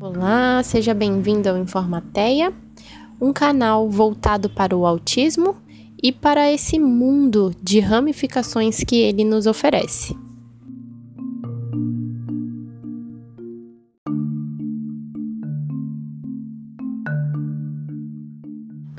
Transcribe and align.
Olá, 0.00 0.62
seja 0.62 0.94
bem-vindo 0.94 1.48
ao 1.48 1.58
Informateia, 1.58 2.52
um 3.20 3.32
canal 3.32 3.90
voltado 3.90 4.48
para 4.48 4.76
o 4.76 4.86
autismo 4.86 5.56
e 6.00 6.12
para 6.12 6.52
esse 6.52 6.78
mundo 6.78 7.54
de 7.60 7.80
ramificações 7.80 8.84
que 8.84 8.96
ele 8.96 9.24
nos 9.24 9.46
oferece. 9.46 10.16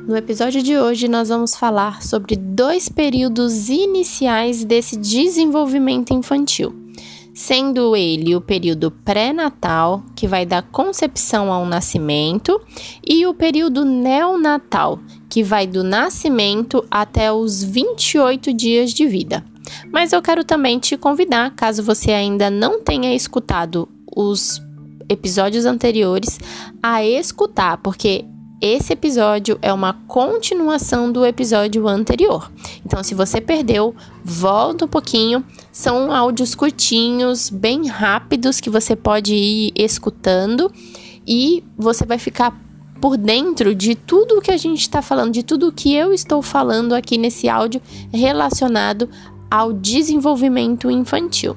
No 0.10 0.18
episódio 0.18 0.64
de 0.64 0.76
hoje, 0.76 1.08
nós 1.08 1.30
vamos 1.30 1.56
falar 1.56 2.02
sobre 2.02 2.36
dois 2.36 2.90
períodos 2.90 3.70
iniciais 3.70 4.64
desse 4.64 4.98
desenvolvimento 4.98 6.12
infantil, 6.16 6.76
sendo 7.32 7.96
ele 7.96 8.36
o 8.36 8.42
período 8.42 8.90
pré-natal, 8.90 10.02
que 10.16 10.28
vai 10.28 10.48
da 10.48 10.64
concepção 10.64 11.54
ao 11.54 11.64
nascimento, 11.64 12.60
e 13.08 13.28
o 13.28 13.36
período 13.36 13.86
neonatal, 13.86 14.98
que 15.30 15.44
vai 15.44 15.68
do 15.68 15.84
nascimento 15.84 16.84
até 16.90 17.32
os 17.32 17.64
28 17.64 18.52
dias 18.52 18.92
de 18.92 19.06
vida. 19.06 19.46
Mas 19.92 20.12
eu 20.12 20.24
quero 20.24 20.44
também 20.44 20.80
te 20.80 20.98
convidar, 20.98 21.54
caso 21.56 21.84
você 21.84 22.14
ainda 22.14 22.50
não 22.50 22.82
tenha 22.82 23.14
escutado 23.14 23.88
os 24.18 24.60
episódios 25.08 25.66
anteriores, 25.66 26.40
a 26.82 27.06
escutar, 27.06 27.78
porque 27.78 28.26
esse 28.62 28.92
episódio 28.92 29.58
é 29.62 29.72
uma 29.72 29.94
continuação 30.08 31.12
do 31.12 31.26
episódio 31.26 31.88
anterior. 31.88 32.52
Então, 32.86 33.02
se 33.04 33.16
você 33.16 33.40
perdeu, 33.40 33.96
volta 34.24 34.86
um 34.86 34.88
pouquinho. 34.88 35.44
São 35.72 36.12
áudios 36.12 36.56
curtinhos, 36.56 37.50
bem 37.50 37.88
rápidos 37.88 38.60
que 38.60 38.70
você 38.70 38.96
pode 38.96 39.34
ir 39.34 39.72
escutando 39.76 40.72
e 41.26 41.64
você 41.78 42.06
vai 42.06 42.18
ficar 42.18 42.60
por 43.00 43.16
dentro 43.16 43.74
de 43.74 43.96
tudo 43.96 44.38
o 44.38 44.42
que 44.42 44.52
a 44.52 44.58
gente 44.58 44.82
está 44.82 45.02
falando, 45.02 45.32
de 45.32 45.44
tudo 45.44 45.70
o 45.70 45.72
que 45.72 45.96
eu 45.96 46.12
estou 46.12 46.42
falando 46.42 46.94
aqui 46.94 47.18
nesse 47.18 47.48
áudio 47.48 47.82
relacionado 48.12 49.10
ao 49.50 49.72
desenvolvimento 49.72 50.92
infantil. 50.92 51.56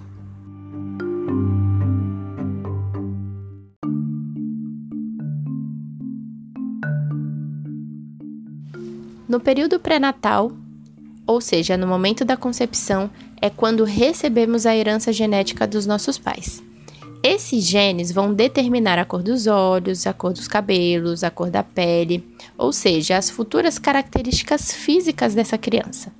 No 9.28 9.40
período 9.40 9.78
pré-natal, 9.78 10.52
ou 11.26 11.40
seja, 11.40 11.76
no 11.76 11.86
momento 11.86 12.24
da 12.24 12.36
concepção, 12.36 13.10
é 13.40 13.48
quando 13.48 13.84
recebemos 13.84 14.66
a 14.66 14.76
herança 14.76 15.12
genética 15.12 15.66
dos 15.66 15.86
nossos 15.86 16.18
pais. 16.18 16.62
Esses 17.22 17.64
genes 17.64 18.10
vão 18.10 18.34
determinar 18.34 18.98
a 18.98 19.04
cor 19.04 19.22
dos 19.22 19.46
olhos, 19.46 20.06
a 20.08 20.12
cor 20.12 20.32
dos 20.32 20.48
cabelos, 20.48 21.22
a 21.22 21.30
cor 21.30 21.50
da 21.50 21.62
pele, 21.62 22.26
ou 22.58 22.72
seja, 22.72 23.16
as 23.16 23.30
futuras 23.30 23.78
características 23.78 24.72
físicas 24.72 25.32
dessa 25.32 25.56
criança. 25.56 26.12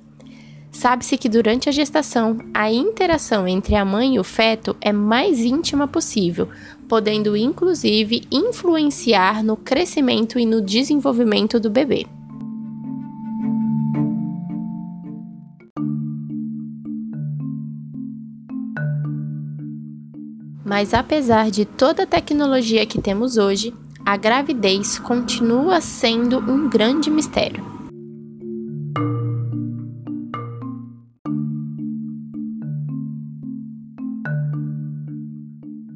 Sabe-se 0.71 1.17
que 1.17 1.29
durante 1.29 1.69
a 1.69 1.71
gestação, 1.71 2.39
a 2.53 2.71
interação 2.71 3.47
entre 3.47 3.75
a 3.75 3.85
mãe 3.85 4.15
e 4.15 4.19
o 4.19 4.23
feto 4.23 4.75
é 4.81 4.91
mais 4.91 5.41
íntima 5.41 5.87
possível, 5.87 6.49
podendo 6.87 7.37
inclusive 7.37 8.23
influenciar 8.31 9.43
no 9.43 9.55
crescimento 9.55 10.39
e 10.39 10.45
no 10.45 10.61
desenvolvimento 10.61 11.59
do 11.59 11.69
bebê. 11.69 12.07
Mas 20.65 20.93
apesar 20.93 21.51
de 21.51 21.65
toda 21.65 22.03
a 22.03 22.07
tecnologia 22.07 22.85
que 22.85 23.01
temos 23.01 23.37
hoje, 23.37 23.73
a 24.05 24.15
gravidez 24.15 24.97
continua 24.97 25.81
sendo 25.81 26.37
um 26.39 26.69
grande 26.69 27.09
mistério. 27.09 27.73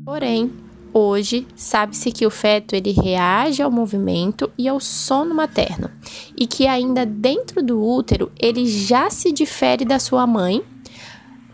Porém, 0.03 0.51
hoje 0.93 1.47
sabe-se 1.55 2.11
que 2.11 2.25
o 2.25 2.29
feto 2.29 2.75
ele 2.75 2.91
reage 2.91 3.61
ao 3.61 3.69
movimento 3.69 4.49
e 4.57 4.67
ao 4.67 4.79
sono 4.79 5.35
materno, 5.35 5.89
e 6.35 6.47
que 6.47 6.65
ainda 6.65 7.05
dentro 7.05 7.63
do 7.63 7.81
útero 7.81 8.31
ele 8.39 8.65
já 8.65 9.09
se 9.09 9.31
difere 9.31 9.85
da 9.85 9.99
sua 9.99 10.25
mãe 10.25 10.61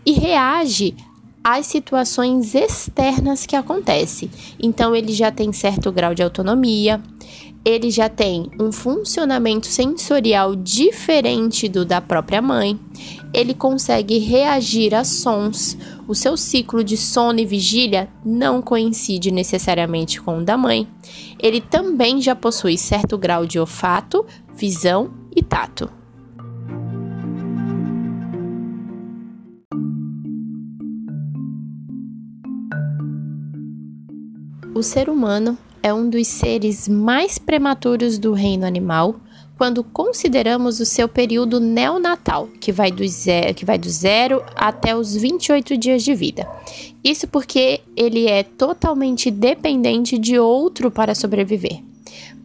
e 0.06 0.12
reage 0.12 0.96
às 1.44 1.66
situações 1.66 2.54
externas 2.54 3.44
que 3.44 3.54
acontecem. 3.54 4.30
Então, 4.58 4.96
ele 4.96 5.12
já 5.12 5.30
tem 5.30 5.52
certo 5.52 5.92
grau 5.92 6.14
de 6.14 6.22
autonomia, 6.22 7.02
ele 7.64 7.90
já 7.90 8.08
tem 8.08 8.50
um 8.60 8.70
funcionamento 8.70 9.66
sensorial 9.66 10.54
diferente 10.54 11.68
do 11.68 11.84
da 11.84 12.00
própria 12.00 12.42
mãe, 12.42 12.78
ele 13.32 13.54
consegue 13.54 14.18
reagir 14.18 14.94
a 14.94 15.02
sons, 15.02 15.76
o 16.06 16.14
seu 16.14 16.36
ciclo 16.36 16.84
de 16.84 16.96
sono 16.96 17.40
e 17.40 17.46
vigília 17.46 18.08
não 18.24 18.60
coincide 18.60 19.30
necessariamente 19.30 20.20
com 20.20 20.38
o 20.38 20.44
da 20.44 20.58
mãe, 20.58 20.86
ele 21.42 21.60
também 21.60 22.20
já 22.20 22.34
possui 22.34 22.76
certo 22.76 23.16
grau 23.16 23.46
de 23.46 23.58
olfato, 23.58 24.24
visão 24.54 25.10
e 25.34 25.42
tato. 25.42 26.03
O 34.74 34.82
ser 34.82 35.08
humano 35.08 35.56
é 35.80 35.94
um 35.94 36.10
dos 36.10 36.26
seres 36.26 36.88
mais 36.88 37.38
prematuros 37.38 38.18
do 38.18 38.32
reino 38.32 38.66
animal 38.66 39.14
quando 39.56 39.84
consideramos 39.84 40.80
o 40.80 40.84
seu 40.84 41.08
período 41.08 41.60
neonatal, 41.60 42.48
que 42.60 42.72
vai 42.72 42.90
do 42.90 43.06
zero, 43.06 43.54
que 43.54 43.64
vai 43.64 43.78
do 43.78 43.88
zero 43.88 44.42
até 44.56 44.96
os 44.96 45.14
28 45.14 45.76
dias 45.76 46.02
de 46.02 46.12
vida. 46.12 46.44
Isso 47.04 47.28
porque 47.28 47.82
ele 47.96 48.26
é 48.26 48.42
totalmente 48.42 49.30
dependente 49.30 50.18
de 50.18 50.40
outro 50.40 50.90
para 50.90 51.14
sobreviver. 51.14 51.80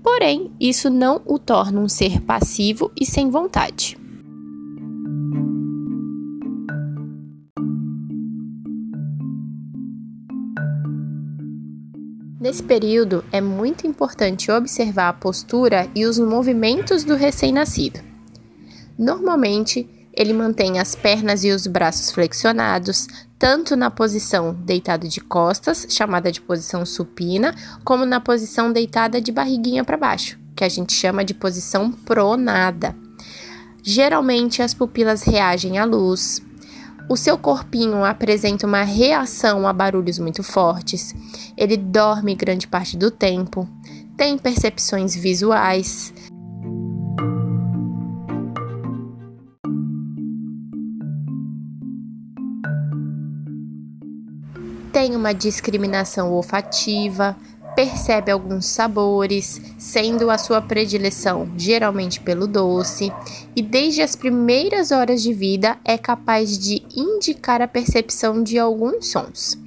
Porém, 0.04 0.52
isso 0.60 0.88
não 0.88 1.22
o 1.26 1.40
torna 1.40 1.82
um 1.82 1.90
ser 1.90 2.22
passivo 2.22 2.92
e 2.96 3.08
sem 3.08 3.32
vontade. 3.32 3.99
Nesse 12.40 12.64
período, 12.64 13.26
é 13.34 13.42
muito 13.42 13.86
importante 13.86 14.50
observar 14.50 15.10
a 15.10 15.14
postura 15.14 15.90
e 15.94 16.06
os 16.06 16.18
movimentos 16.18 17.04
do 17.04 17.16
recém-nascido. 17.16 18.00
Normalmente, 18.98 19.90
ele 20.14 20.32
mantém 20.32 20.80
as 20.80 20.96
pernas 20.96 21.44
e 21.44 21.52
os 21.52 21.68
braços 21.68 22.12
flexionados, 22.12 23.08
tanto 23.38 23.76
na 23.76 23.92
posição 23.92 24.54
deitado 24.54 25.06
de 25.06 25.20
costas, 25.20 25.86
chamada 25.90 26.32
de 26.32 26.40
posição 26.40 26.86
supina, 26.86 27.54
como 27.84 28.06
na 28.06 28.22
posição 28.22 28.72
deitada 28.72 29.20
de 29.20 29.34
barriguinha 29.34 29.84
para 29.84 29.98
baixo, 29.98 30.40
que 30.56 30.64
a 30.64 30.70
gente 30.70 30.94
chama 30.94 31.26
de 31.26 31.34
posição 31.34 31.92
pronada. 31.92 32.96
Geralmente, 33.84 34.62
as 34.62 34.74
pupilas 34.74 35.24
reagem 35.24 35.78
à 35.78 35.84
luz, 35.84 36.42
o 37.10 37.18
seu 37.18 37.40
corpinho 37.40 38.06
apresenta 38.06 38.68
uma 38.68 38.84
reação 38.84 39.68
a 39.68 39.74
barulhos 39.74 40.20
muito 40.20 40.44
fortes. 40.44 41.16
Ele 41.58 41.76
dorme 41.76 42.36
grande 42.36 42.68
parte 42.68 42.96
do 42.96 43.10
tempo, 43.10 43.68
tem 44.16 44.38
percepções 44.38 45.16
visuais. 45.16 46.14
Tem 54.94 55.16
uma 55.16 55.34
discriminação 55.34 56.32
olfativa, 56.32 57.36
percebe 57.80 58.30
alguns 58.30 58.66
sabores, 58.66 59.62
sendo 59.78 60.30
a 60.30 60.38
sua 60.38 60.62
predileção 60.62 61.50
geralmente 61.56 62.20
pelo 62.20 62.46
doce, 62.46 63.10
e 63.56 63.62
desde 63.62 64.02
as 64.02 64.18
primeiras 64.18 64.92
horas 64.92 65.24
de 65.24 65.32
vida 65.32 65.78
é 65.86 65.98
capaz 65.98 66.60
de 66.60 66.84
indicar 66.94 67.62
a 67.62 67.70
percepção 67.70 68.44
de 68.44 68.60
alguns 68.60 69.08
sons. 69.08 69.58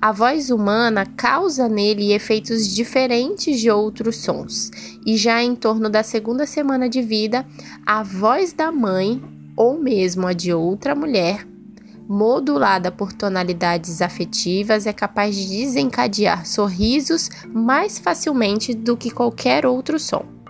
A 0.00 0.10
voz 0.10 0.50
humana 0.50 1.06
causa 1.16 1.68
nele 1.68 2.12
efeitos 2.12 2.66
diferentes 2.66 3.60
de 3.60 3.70
outros 3.70 4.16
sons, 4.16 4.68
e 5.06 5.16
já 5.16 5.40
em 5.40 5.54
torno 5.54 5.88
da 5.88 6.02
segunda 6.02 6.46
semana 6.46 6.88
de 6.88 7.00
vida, 7.00 7.46
a 7.86 8.02
voz 8.02 8.52
da 8.52 8.72
mãe 8.72 9.22
ou 9.56 9.78
mesmo 9.78 10.26
a 10.26 10.32
de 10.32 10.52
outra 10.52 10.96
mulher 10.96 11.46
modulada 12.08 12.90
por 12.90 13.12
tonalidades 13.12 14.02
afetivas, 14.02 14.86
é 14.86 14.92
capaz 14.92 15.34
de 15.36 15.46
desencadear 15.46 16.46
sorrisos 16.46 17.30
mais 17.46 17.98
facilmente 17.98 18.74
do 18.74 18.96
que 18.96 19.10
qualquer 19.10 19.66
outro 19.66 19.98
som. 19.98 20.41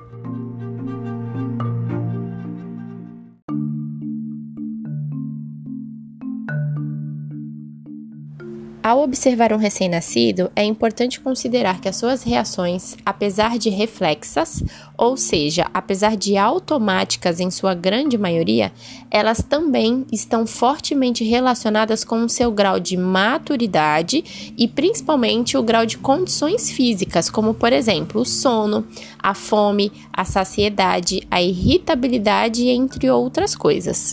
Ao 8.82 9.00
observar 9.00 9.52
um 9.52 9.58
recém-nascido, 9.58 10.50
é 10.56 10.64
importante 10.64 11.20
considerar 11.20 11.80
que 11.80 11.88
as 11.88 11.94
suas 11.94 12.24
reações, 12.24 12.96
apesar 13.06 13.56
de 13.56 13.70
reflexas, 13.70 14.60
ou 14.98 15.16
seja, 15.16 15.70
apesar 15.72 16.16
de 16.16 16.36
automáticas 16.36 17.38
em 17.38 17.48
sua 17.48 17.74
grande 17.74 18.18
maioria, 18.18 18.72
elas 19.08 19.40
também 19.40 20.04
estão 20.10 20.44
fortemente 20.48 21.22
relacionadas 21.22 22.02
com 22.02 22.24
o 22.24 22.28
seu 22.28 22.50
grau 22.50 22.80
de 22.80 22.96
maturidade 22.96 24.52
e 24.58 24.66
principalmente 24.66 25.56
o 25.56 25.62
grau 25.62 25.86
de 25.86 25.98
condições 25.98 26.68
físicas, 26.68 27.30
como 27.30 27.54
por 27.54 27.72
exemplo 27.72 28.22
o 28.22 28.26
sono, 28.26 28.84
a 29.16 29.32
fome, 29.32 29.92
a 30.12 30.24
saciedade, 30.24 31.22
a 31.30 31.40
irritabilidade, 31.40 32.66
entre 32.66 33.08
outras 33.08 33.54
coisas. 33.54 34.12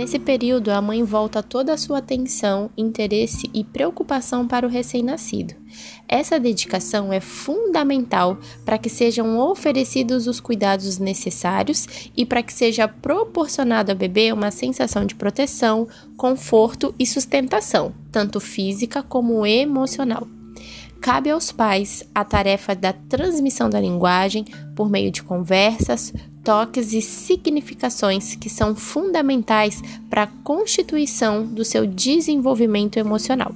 Nesse 0.00 0.18
período, 0.18 0.70
a 0.70 0.80
mãe 0.80 1.04
volta 1.04 1.42
toda 1.42 1.74
a 1.74 1.76
sua 1.76 1.98
atenção, 1.98 2.70
interesse 2.74 3.50
e 3.52 3.62
preocupação 3.62 4.48
para 4.48 4.66
o 4.66 4.70
recém-nascido. 4.70 5.54
Essa 6.08 6.40
dedicação 6.40 7.12
é 7.12 7.20
fundamental 7.20 8.38
para 8.64 8.78
que 8.78 8.88
sejam 8.88 9.38
oferecidos 9.38 10.26
os 10.26 10.40
cuidados 10.40 10.96
necessários 10.96 12.10
e 12.16 12.24
para 12.24 12.42
que 12.42 12.50
seja 12.50 12.88
proporcionado 12.88 13.92
ao 13.92 13.98
bebê 13.98 14.32
uma 14.32 14.50
sensação 14.50 15.04
de 15.04 15.14
proteção, 15.14 15.86
conforto 16.16 16.94
e 16.98 17.04
sustentação, 17.04 17.92
tanto 18.10 18.40
física 18.40 19.02
como 19.02 19.44
emocional. 19.44 20.26
Cabe 21.02 21.28
aos 21.30 21.52
pais 21.52 22.04
a 22.14 22.24
tarefa 22.24 22.74
da 22.74 22.94
transmissão 22.94 23.68
da 23.68 23.78
linguagem 23.78 24.46
por 24.74 24.88
meio 24.88 25.10
de 25.10 25.22
conversas, 25.22 26.10
toques 26.44 26.92
e 26.92 27.00
significações 27.00 28.34
que 28.34 28.48
são 28.48 28.74
fundamentais 28.74 29.82
para 30.08 30.24
a 30.24 30.26
constituição 30.26 31.44
do 31.44 31.64
seu 31.64 31.86
desenvolvimento 31.86 32.96
emocional. 32.96 33.54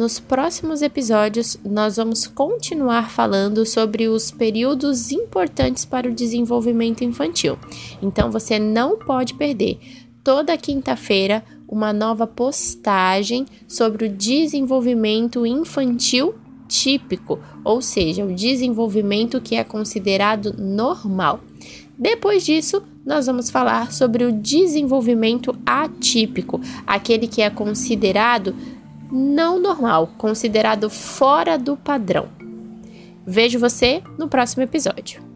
Nos 0.00 0.18
próximos 0.18 0.80
episódios, 0.80 1.58
nós 1.62 1.96
vamos 1.96 2.26
continuar 2.26 3.10
falando 3.10 3.66
sobre 3.66 4.08
os 4.08 4.30
períodos 4.30 5.12
importantes 5.12 5.84
para 5.84 6.08
o 6.08 6.14
desenvolvimento 6.14 7.04
infantil. 7.04 7.58
Então 8.00 8.30
você 8.30 8.58
não 8.58 8.96
pode 8.98 9.34
perder. 9.34 9.78
Toda 10.24 10.56
quinta-feira, 10.56 11.44
uma 11.70 11.92
nova 11.92 12.26
postagem 12.26 13.46
sobre 13.68 14.06
o 14.06 14.08
desenvolvimento 14.08 15.46
infantil 15.46 16.34
típico, 16.66 17.38
ou 17.64 17.80
seja, 17.80 18.24
o 18.24 18.34
desenvolvimento 18.34 19.40
que 19.40 19.54
é 19.54 19.62
considerado 19.62 20.54
normal. 20.58 21.40
Depois 21.96 22.44
disso, 22.44 22.82
nós 23.06 23.26
vamos 23.26 23.50
falar 23.50 23.92
sobre 23.92 24.24
o 24.24 24.32
desenvolvimento 24.32 25.56
atípico, 25.64 26.60
aquele 26.86 27.26
que 27.26 27.42
é 27.42 27.50
considerado 27.50 28.54
não 29.10 29.60
normal, 29.60 30.10
considerado 30.18 30.90
fora 30.90 31.56
do 31.56 31.76
padrão. 31.76 32.28
Vejo 33.26 33.58
você 33.58 34.02
no 34.18 34.28
próximo 34.28 34.62
episódio. 34.62 35.29